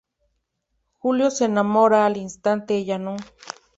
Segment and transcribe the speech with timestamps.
[0.97, 3.17] Julio se enamora al instante, ella no.